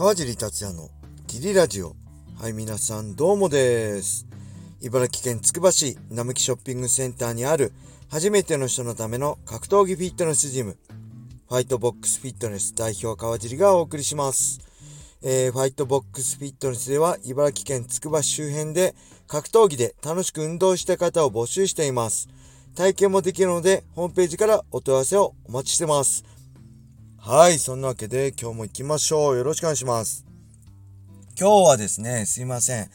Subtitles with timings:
[0.00, 0.88] 川尻達也の
[1.26, 1.94] ギリラジオ。
[2.40, 4.26] はい、皆さんどうもです。
[4.80, 7.74] 茨城県つくば市並木ショッピングセンターにある
[8.08, 10.78] 初めての人のための格闘技フィットネスジム、
[11.50, 14.60] ファイトボックスフィットネス代表川尻がお送りします。
[15.22, 18.94] えー、ファイトボックスフィットネスでは茨城県つくば市周辺で
[19.26, 22.30] 格闘技で楽しく運動した方を募集しています。
[22.74, 26.24] 体験もできるので、ホームページからお問い合わせをお待ちしてます。
[27.22, 29.36] はい、そんなわけで今日も行きましょう。
[29.36, 30.24] よろしくお願いします。
[31.38, 32.90] 今日はですね、すいません。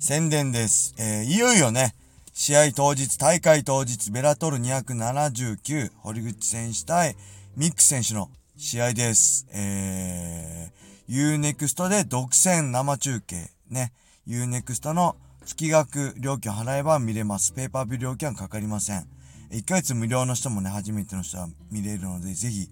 [0.00, 0.96] 宣伝です。
[0.98, 1.94] えー、いよいよね、
[2.34, 7.14] 試合当日、大会当日、ベラトル279、堀口選手対
[7.56, 9.46] ミック選手の試合です。
[9.52, 13.92] えー、Unext で独占生中継、ね、
[14.26, 15.14] Unext の
[15.46, 17.52] 月額料金払えば見れます。
[17.52, 19.06] ペーパービュー料金はかかりません。
[19.52, 22.68] 1ヶ月無料の人もね、初めての人は見れるので、ぜひ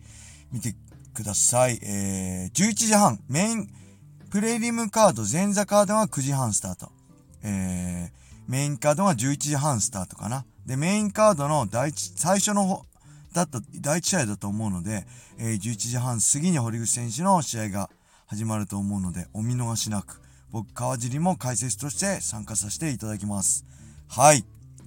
[0.50, 0.75] 見て
[1.16, 1.78] ください。
[1.83, 3.69] えー、11時半、メイン、
[4.31, 6.92] プレリムカード、前座カードは9時半スタート。
[7.42, 10.45] えー、メインカードが11時半スタートかな。
[10.67, 12.84] で、メインカードの第一、最初の方、
[13.33, 15.06] だった、第一試合だと思うので、
[15.39, 17.91] えー、11時半過ぎに堀口選手の試合が
[18.27, 20.20] 始まると思うので、お見逃しなく、
[20.51, 23.64] 僕、川尻も解説として参加させていただきます。
[24.08, 24.45] はい。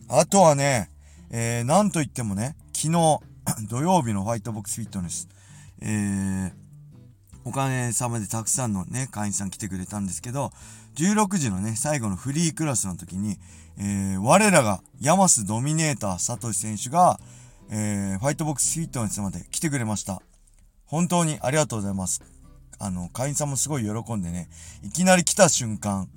[0.08, 0.92] あとはね、
[1.32, 3.20] えー、なんといってもね、昨日、
[3.68, 5.28] 土曜日のホワイトボックスフィットネス、
[5.82, 6.52] えー、
[7.46, 10.52] お金様でたくさんのね、会員さん来てくれたんですけど、
[10.96, 13.38] 16時のね、最後のフリークラスの時に、
[13.78, 17.20] えー、我らがヤマスドミネーターサトシ選手が、
[17.72, 20.22] えー、ファイトボックスフィットネスまで来てくれました。
[20.86, 22.22] 本当にありがとうございます。
[22.80, 24.50] あの、会員さんもすごい喜んでね、
[24.84, 26.10] いきなり来た瞬間、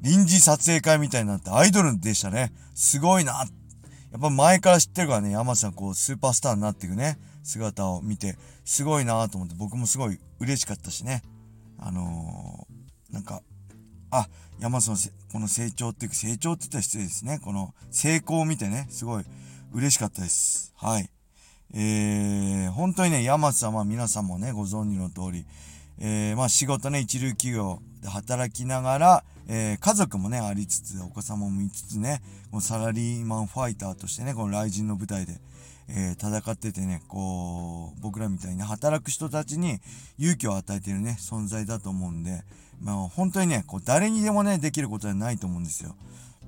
[0.00, 2.52] 臨時撮影会みたいになってアイドルでしたね。
[2.74, 3.44] すごいな。
[4.12, 7.18] やっぱ前から知ってるからね、山さんこう、スーパースターになっていくね。
[7.42, 8.36] 姿を見て、
[8.70, 11.22] すごいなと思って、僕もすごい嬉しかったしね。
[11.76, 13.42] あのー、なんか、
[14.12, 14.28] あ、
[14.60, 14.96] 山さん
[15.32, 17.40] この成長っていうか、成長って言ったら失礼ですね。
[17.42, 19.24] この成功を見てね、すごい
[19.72, 20.72] 嬉しかったです。
[20.76, 21.10] はい。
[21.74, 25.46] えー、本当にね、山さんは皆さんもね、ご存知の通り、
[25.98, 35.40] えー、まあ仕事ね、一流企業で働きながら、えー、家族もね、ありつつ、お子様も見つつね、このサラリーマンファイターとしてね、この雷神の舞台で、
[35.88, 39.80] えー、戦っててね、こう、僕らみたいに、働く人たちに
[40.18, 42.42] 勇気を与えてるね、存在だと思うんで、
[42.80, 45.94] まあ本当にね、こう誰にでもね、できることはないと思うんですよ。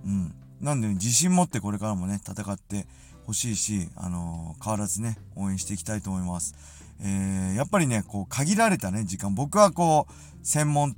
[0.07, 0.35] うん。
[0.61, 2.87] なんで、ね、自信持ってこれからもね、戦って
[3.27, 6.55] ほしいし、あのー、変わらずね、応援していきたいと思います。
[7.01, 10.95] えー、やっぱりね、こう、限られたね、時間、僕はこう、専門、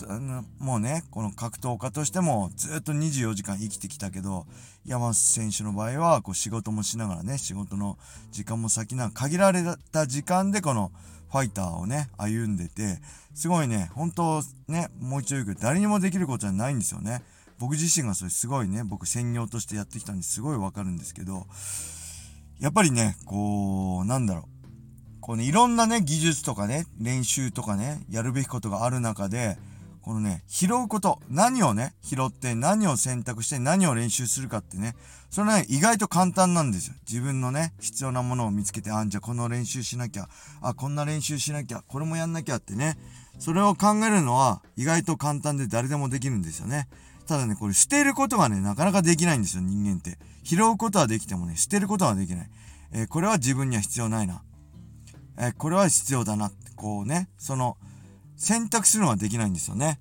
[0.58, 4.46] もうね、この格闘家としてもずっと24時間生きてきたけど、
[4.86, 7.98] 山選手の場合は、こう仕事もしながらね、仕事の
[8.32, 9.62] 時間も先な限られ
[9.92, 10.92] た時間でこの
[11.30, 13.00] ファイターをね、歩んでて、
[13.34, 17.22] すごいね、本当ね、もう一度言うけど、誰にもできることはないんですよね。
[17.58, 21.46] 僕自身がそれすごいね、僕専業としてやってきたんですごいわかるんですけど、
[22.64, 25.20] やっぱりね、こう、なんだろう。
[25.20, 29.58] こうね、いろんなね、技術とかね、練習とかね、やるべきことがある中で、
[30.00, 34.97] このね、拾うこと、何をね、拾って何を選択して何を練習するかってね、
[35.28, 36.94] それね、意外と簡単なんですよ。
[37.06, 40.30] 自分のね、必要なものを見つけて、あんじゃこの練習しなきゃ、
[40.62, 42.97] あ、こんな練習しなきゃ、これもやんなきゃってね、
[43.38, 46.88] それを考えるのは意外と簡単で誰でもできるんですよね。
[47.26, 50.18] ただね、これ捨てることがね、なかなかできないんですよ、人間って。
[50.42, 52.50] 拾うことはできてもね、捨てることはできない。
[52.92, 54.42] えー、これは自分には必要ないな。
[55.38, 57.76] えこれは必要だな、こうね、その、
[58.36, 60.00] 選択するのはできないんですよね。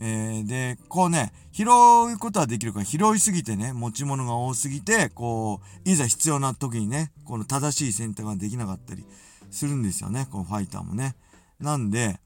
[0.00, 9.04] え、で、こうね、拾うことはできるから、拾いすぎてね、持ち物が多すぎて、こう、いざ必要な時にね、この正しい選択ができなかったり
[9.50, 11.14] するんですよね、このファイターもね。
[11.60, 12.18] なんで、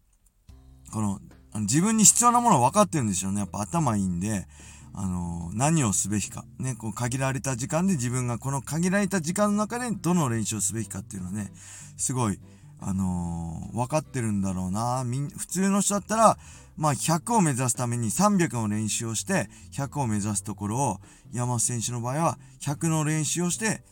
[0.92, 1.20] この、
[1.60, 3.40] 自分に必要なもの分かってるんですよね。
[3.40, 4.46] やっぱ頭いいんで、
[4.94, 6.44] あのー、何をすべきか。
[6.58, 11.52] ね、こう限られた時間で自分がこの限られた時間の中でどの練習をすべきかっていうのはね、
[11.96, 12.38] すごい、
[12.80, 15.04] あのー、分かってるんだろうな。
[15.04, 16.38] み、普通の人だったら、
[16.76, 21.00] まあ100を目指すために300の練習をして100を目指すところを
[21.32, 23.82] 山本選手の場合は100の練習をして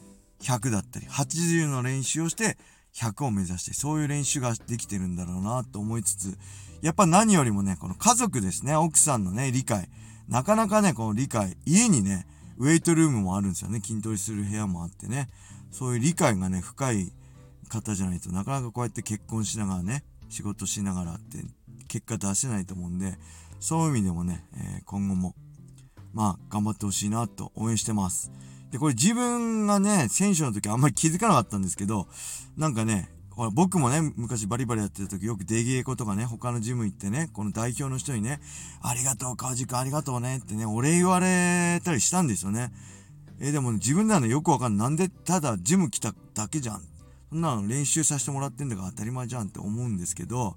[0.43, 2.59] 100だったり80の練習をして
[2.95, 6.39] 100を目指してそういう練習ができてるんだろうなと思いつつ
[6.83, 9.89] やっぱ何よりもねこの家族ですね奥さんのね理解
[10.29, 12.27] なかなかね、この理解、家にね、
[12.59, 13.81] ウェイトルームもあるんですよね。
[13.81, 15.29] 筋トレする部屋もあってね。
[15.71, 17.13] そういう理解がね、深い
[17.69, 21.39] 方じゃないとなかなかこうやって結婚しながらね、仕事しながらって
[21.89, 23.19] 結果出せないと思うんで、
[23.61, 25.35] そういう意味でもね、えー、今後も、
[26.13, 28.31] まあ、頑張ってほしいなと応援してます。
[28.75, 32.09] で、これ自分がね、選手の時あんまり気づかなかったんですけど、
[32.57, 38.41] なんかね、ほら僕もね、昔バリバリやってた時よく出稽古とかね、他のジム行ってね、この代表の人にね、
[38.83, 42.73] ありがとう、川地君ありがとうねってね、お礼言われたりしたんですよね。
[43.39, 44.89] えー、でも、ね、自分なのよくわかんない。
[44.89, 46.83] なんでただジム来ただけじゃん。
[47.31, 50.57] そんなの練習させてもらってんだから当たり前じゃんって思うんですけど、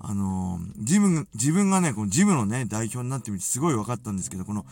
[0.00, 4.66] あのー、自分、自分がね、このジムのね、代表になってみてすごい分かったんですけど、この、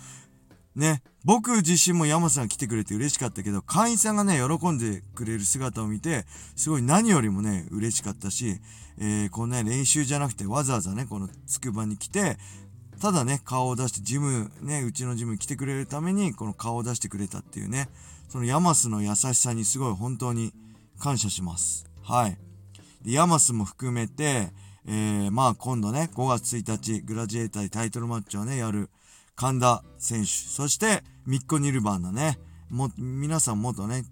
[0.75, 6.25] ね、僕自身も山さん来てくれて嬉しかったけど、会員さんがね、喜んでくれる姿を見て、
[6.57, 8.59] すごい何よりもね、嬉しかったし、
[8.99, 12.39] えー、このね、練習じゃなくてわざわざね、このつくばに来て、
[13.01, 17.89] ただね、顔を出して、ジム、ね、うちのジムに来てくれるために、この顔を出してくれたっていうね、
[18.29, 20.53] そのヤマスの優しさにすごい本当に
[20.99, 21.85] 感謝します。
[22.03, 22.39] はい。
[23.03, 24.53] で、ヤマスも含めて、
[24.87, 28.89] えー、まあ今度ね、5月1日、グラジエータータイトルマッチをね、やる
[29.35, 32.39] 神田選手、そしてミッコ・ニルバーナね、
[32.71, 34.05] も、皆さん元ね、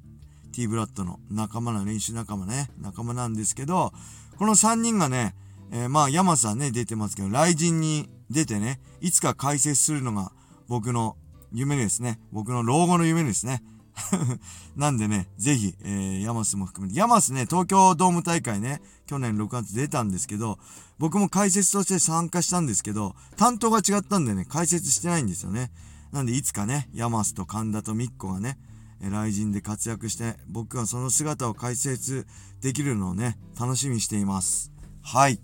[0.52, 3.92] T ブラッドの仲間の練習仲間ね、仲間なんですけど、
[4.38, 5.34] この3人がね、
[5.72, 10.32] えー、まあ、山さんね、出てますけど、 RIZIN に出てね、いつか解説するのが
[10.68, 11.16] 僕の
[11.52, 12.20] 夢ですね。
[12.32, 13.62] 僕の老後の夢ですね。
[14.76, 20.58] なんでね、ぜひ、えー、弥益も含めて、弥益ね、東京ドーム大会ね、去年6月出たんですけど、
[20.98, 25.70] 僕も解説として参加したんですけど、担当が違ったんでね、解説してないんですよね。
[26.12, 28.58] なんで、いつかね、弥益と神田とミッコがね、
[29.00, 32.26] RIZIN で活躍して、僕がその姿を解説
[32.60, 34.70] できるのをね、楽しみにしています。
[35.02, 35.40] はい。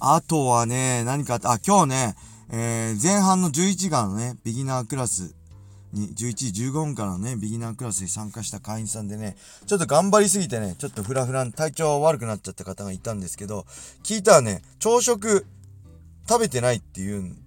[0.00, 2.16] あとはね、何かあ、今日ね、
[2.50, 5.34] えー、前半の11時間のね、ビギナークラス
[5.92, 9.36] に、11時15分からね、ビギナークラスに参加した会員さんでね、
[9.66, 13.66] ちょっと頑張りすぎてね、ちょっとフラフラ体調悪くなっちゃった方がいたんですけど、
[14.02, 15.46] 聞いたらね、朝食
[16.28, 17.38] 食べてないって言うん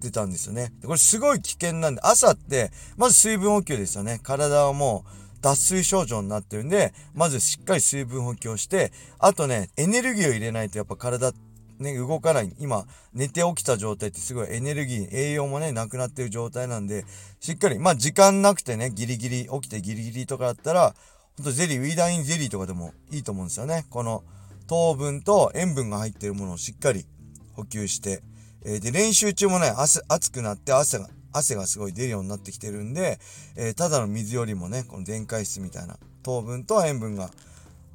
[0.00, 0.72] てたんですよね。
[0.84, 4.20] これすごい危険なんで、朝って、まず水分補給ですよね。
[4.22, 11.45] 体はもう、脱水症状になってるんで、まずしっかり水分補給をして、あとね、エネルギーを入れないとやっぱ体って
[11.78, 12.54] ね、動かない。
[12.58, 17.04] 今、寝て起きた状態ってすごいエネルギー、栄養もね、なくなってる状態なんで、
[17.40, 20.94] しっかり、まあ時間なくてね、ギリギリ、起きてギリギリとかだったら、
[21.36, 23.84] ほんとゼリー、ウィーダインゼリーとかでもいいと思うんですよね。
[23.90, 24.24] この
[24.66, 27.06] 糖分と塩分が入ってるものをしっかり
[27.52, 28.22] 補給して、
[28.64, 33.18] えー、で、練習中もね、汗、熱くなって汗が、汗がすごい出るようになってきてるんで、
[33.56, 37.30] えー、ただの水よりもね、この電解質みたいな糖分と塩分が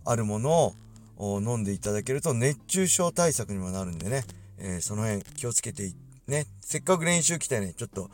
[0.06, 0.76] あるものを
[1.22, 4.24] 飲んでいただけると熱中症対策にもなるんでね、
[4.58, 5.92] えー、その辺気をつけて
[6.28, 8.10] ね、せっかく練習来てね、ちょっと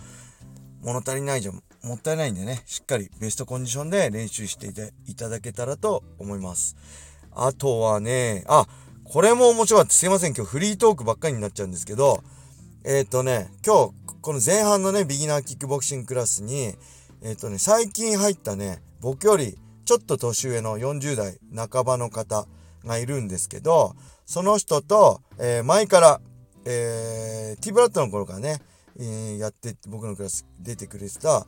[0.81, 4.67] 物足りないじゃん、もったいないんでね、しっかりベストコンディションで練習して
[5.05, 6.75] いただけたらと思います。
[7.31, 8.67] あとはね、あ、
[9.03, 9.93] これも面白かった。
[9.93, 12.23] すいません、今日フリートークばっかりになっちゃうんですけど、
[12.83, 16.75] えっ、ー、とね、今日、この前半のね、ビギナーキックボクシングクラスに、
[17.21, 22.47] えっ、ー、とね、最近入ったね、僕よりちょっと年上の40代半ばの方、
[22.87, 23.95] がいるんですけど、
[24.25, 26.21] その人と、えー、前から、
[26.65, 28.61] えー、T ブラッドの頃からね、
[28.99, 31.45] えー、やって、僕のクラス出てくれてた、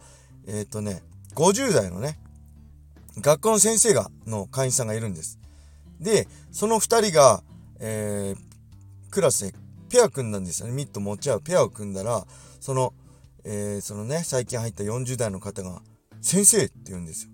[0.47, 1.01] えっ、とね、
[1.36, 2.19] 50代のね、
[3.18, 5.39] 学校の先生が、の会員さんがいるんです。
[6.00, 7.44] で、その2人が、
[7.80, 8.36] え
[9.09, 9.57] クラスで
[9.89, 10.74] ペア組んだんですよね。
[10.74, 12.25] ミット持ち合うペアを組んだら、
[12.59, 12.94] その、
[13.44, 15.81] えそのね、最近入った40代の方が、
[16.21, 17.31] 先生って言うんですよ。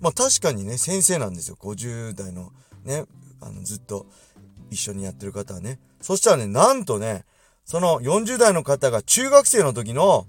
[0.00, 1.56] まあ確かにね、先生なんですよ。
[1.58, 2.52] 50代の
[2.86, 3.04] ね、
[3.40, 4.06] あの、ずっと
[4.70, 5.78] 一緒にやってる方はね。
[6.00, 7.24] そしたらね、なんとね、
[7.64, 10.26] その40代の方が中学生の時の、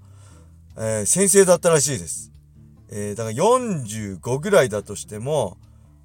[0.76, 2.32] えー、先生だったらしいです。
[2.90, 5.56] えー、だから45ぐらいだとしても、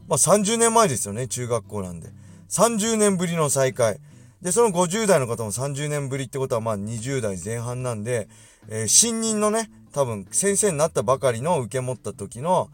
[0.08, 2.10] まあ30年前ですよね、中学校なんで。
[2.50, 4.00] 30年ぶりの再会。
[4.42, 8.28] で、その50代の方も30年ぶりってことはまあ20代前半なんで、
[8.70, 12.70] えー、新任のね、多分先生になったばかりの受け持った時の、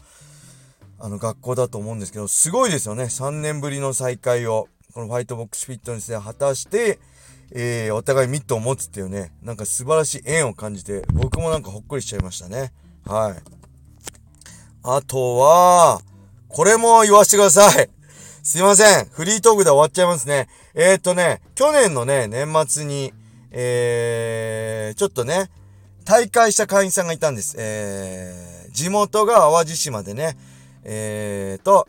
[0.99, 3.05] あの学校だと思うんですけど、すごいですよね。
[3.05, 6.99] 3年ぶりの再会を、このファイトボックスフィットネスで果たして、
[7.51, 12.73] えー、お互いミットを持つっていうね、なんか素晴らしい縁を感じて、僕もなんかほっこりしちゃいましたね。
[13.05, 13.35] はい。
[14.83, 16.01] あとは、
[16.47, 17.89] これも言わせてください。
[18.43, 19.05] すいません。
[19.05, 20.47] フリートークで終わっちゃいますね。
[20.73, 23.13] えー、っとね、去年のね、年末に、
[23.51, 25.49] えー、ちょっとね、
[26.05, 27.55] 大会した会員さんがいたんです。
[27.57, 30.37] えー、地元が淡路島でね、
[30.83, 31.87] えーと、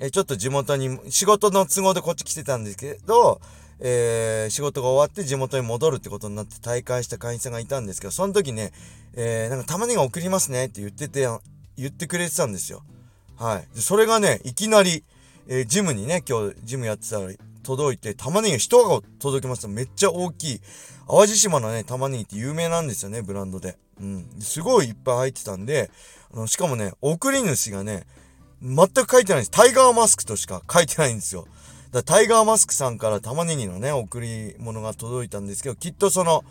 [0.00, 3.40] えちょっと地元に、仕事の都合でこっち来てたんですけど、
[3.84, 8.72] えー、仕事が終わって地元に戻るってことになって大会した会員さんがいたんですけど、その時ね、
[9.14, 11.26] えー、なんか玉ねぎ送りますねって言ってて、
[11.76, 12.82] 言ってくれてたんですよ。
[13.36, 13.80] はい。
[13.80, 15.04] それがね、いきなり、
[15.48, 17.28] えー、ジムにね、今日ジムやってたら
[17.64, 19.68] 届いて、玉ねぎ一箱届きました。
[19.68, 20.60] めっちゃ大きい。
[21.08, 23.76] 淡路島のね、玉ねぎって有名なんですよね、ブランドで。
[24.02, 24.26] うん。
[24.40, 25.90] すごいいっぱい入ってたんで、
[26.34, 28.06] あの、しかもね、送り主がね、
[28.60, 29.50] 全く書いてないんです。
[29.50, 31.46] タイガーマスクとしか書いてないんですよ。
[31.92, 36.44] だタイガーマスクさんから玉ねぎのね、贈り物が届いたんですけど、きっとその、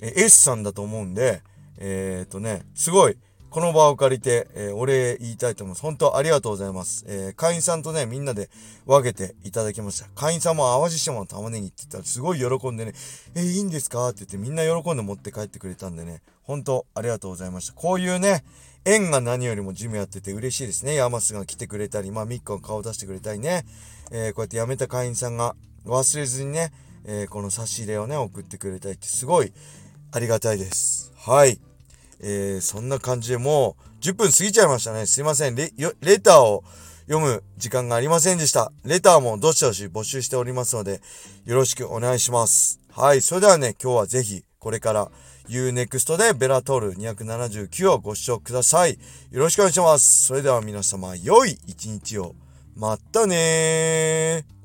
[0.00, 1.42] え S さんだと思うんで、
[1.78, 3.16] えっ、とね、すごい、
[3.48, 5.82] この場を借りて、えー、お礼言いたいと思います。
[5.82, 7.04] 本当ありがとうございます。
[7.06, 8.48] えー、会員さんとね、みんなで
[8.86, 10.08] 分けていただきました。
[10.14, 12.94] 会員さんも淡路島の玉ねぎって言ったらすごい喜んでね、
[13.34, 14.08] えー、いいんですか？
[14.08, 16.22] って言ってみんな喜んで持って帰ってくれたんでね、
[16.52, 17.72] 本当ありがとうございました。
[17.72, 18.44] こういうね、
[18.84, 20.94] 縁が何よりもジムやってて嬉しいですね。
[20.94, 23.64] ヤマスが来てくれたり、まあミッコが顔出してくれたりね、
[24.10, 25.56] えー、こうやって辞めた会員さんが
[25.86, 26.74] 忘れずにね、
[27.06, 29.54] えー、この差し入れをね、送ってくれたりってすごい
[30.10, 31.10] ありがたいです。
[31.16, 31.58] はい。
[32.20, 35.06] えー、そんな感じでもう、10分過ぎちゃいましたね。
[35.06, 35.54] すいません。
[35.54, 36.64] レレターを
[37.06, 38.72] 読む時間がありませんでした。
[38.84, 41.00] レターもどしどし募集しておりますので、
[41.46, 42.78] よろしくお願いします。
[42.90, 43.22] はい。
[43.22, 45.10] それではね、今日はぜひ、これから
[45.48, 48.98] Unext でベラトール279をご視聴ください。
[49.30, 50.24] よろしくお願いします。
[50.24, 52.34] それでは皆様、良い一日を。
[52.76, 54.61] またねー。